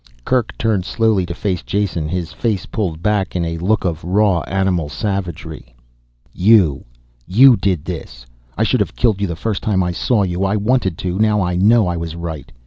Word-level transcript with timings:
Kerk 0.25 0.57
turned 0.57 0.83
slowly 0.83 1.27
to 1.27 1.35
face 1.35 1.61
Jason, 1.61 2.09
his 2.09 2.33
face 2.33 2.65
pulled 2.65 3.03
back 3.03 3.35
in 3.35 3.45
a 3.45 3.59
look 3.59 3.85
of 3.85 4.03
raw 4.03 4.39
animal 4.47 4.89
savagery. 4.89 5.75
"You! 6.33 6.85
You 7.27 7.55
did 7.55 7.87
it! 7.87 8.25
I 8.57 8.63
should 8.63 8.79
have 8.79 8.95
killed 8.95 9.21
you 9.21 9.27
the 9.27 9.35
first 9.35 9.61
time 9.61 9.83
I 9.83 9.91
saw 9.91 10.23
you. 10.23 10.43
I 10.43 10.55
wanted 10.55 10.97
to, 11.05 11.19
now 11.19 11.43
I 11.43 11.55
know 11.55 11.85
I 11.87 11.97
was 11.97 12.15
right. 12.15 12.51